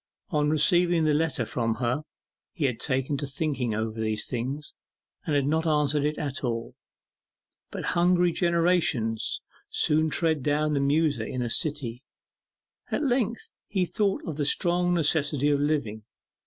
On 0.29 0.49
receiving 0.49 1.03
the 1.03 1.13
letter 1.13 1.45
from 1.45 1.75
her 1.75 2.01
he 2.53 2.65
had 2.65 2.79
taken 2.79 3.17
to 3.17 3.27
thinking 3.27 3.75
over 3.75 4.01
these 4.01 4.25
things, 4.25 4.73
and 5.27 5.35
had 5.35 5.45
not 5.45 5.67
answered 5.67 6.03
it 6.05 6.17
at 6.17 6.43
all. 6.43 6.73
But 7.69 7.85
'hungry 7.93 8.31
generations' 8.31 9.43
soon 9.69 10.09
tread 10.09 10.41
down 10.41 10.73
the 10.73 10.79
muser 10.79 11.23
in 11.23 11.43
a 11.43 11.51
city. 11.51 12.01
At 12.89 13.03
length 13.03 13.51
he 13.67 13.85
thought 13.85 14.23
of 14.27 14.37
the 14.37 14.45
strong 14.47 14.95
necessity 14.95 15.49
of 15.51 15.59
living. 15.59 16.01